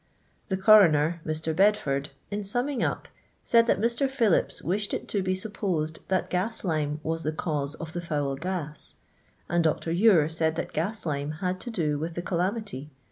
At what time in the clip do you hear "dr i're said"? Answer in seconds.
9.63-10.55